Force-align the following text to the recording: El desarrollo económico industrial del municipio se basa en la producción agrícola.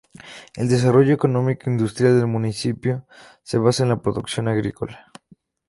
El 0.55 0.67
desarrollo 0.67 1.13
económico 1.13 1.69
industrial 1.69 2.17
del 2.17 2.25
municipio 2.25 3.05
se 3.43 3.59
basa 3.59 3.83
en 3.83 3.89
la 3.89 4.01
producción 4.01 4.47
agrícola. 4.47 5.11